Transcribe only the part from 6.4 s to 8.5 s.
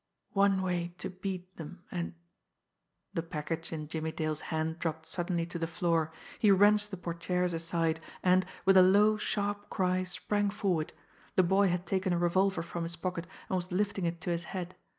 wrenched the portières aside, and,